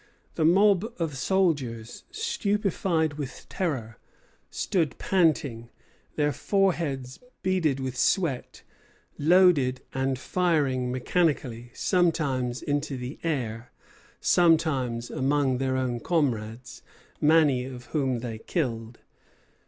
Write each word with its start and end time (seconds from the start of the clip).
The 0.33 0.45
mob 0.45 0.95
of 0.99 1.15
soldiers, 1.15 2.05
stupefied 2.09 3.19
with 3.19 3.47
terror, 3.49 3.99
stood 4.49 4.97
panting, 4.97 5.69
their 6.15 6.31
foreheads 6.31 7.19
beaded 7.43 7.79
with 7.79 7.95
sweat, 7.95 8.63
loading 9.19 9.77
and 9.93 10.17
firing 10.17 10.91
mechanically, 10.91 11.69
sometimes 11.75 12.63
into 12.63 12.97
the 12.97 13.19
air, 13.23 13.71
sometimes 14.19 15.11
among 15.11 15.59
their 15.59 15.77
own 15.77 15.99
comrades, 15.99 16.81
many 17.21 17.63
of 17.65 17.85
whom 17.93 18.21
they 18.21 18.39
killed. 18.39 19.01